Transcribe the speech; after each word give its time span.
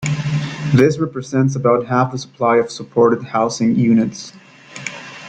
This 0.73 0.97
represents 0.97 1.55
about 1.55 1.85
half 1.85 2.11
the 2.11 2.17
supply 2.17 2.57
of 2.57 2.71
supported 2.71 3.21
housing 3.21 3.75
units. 3.75 4.33